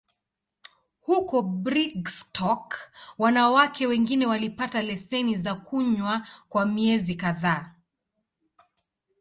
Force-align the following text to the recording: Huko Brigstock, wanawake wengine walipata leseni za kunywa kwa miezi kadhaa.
Huko 1.01 1.41
Brigstock, 1.43 2.91
wanawake 3.17 3.87
wengine 3.87 4.25
walipata 4.25 4.81
leseni 4.81 5.35
za 5.35 5.55
kunywa 5.55 6.27
kwa 6.49 6.65
miezi 6.65 7.15
kadhaa. 7.15 7.75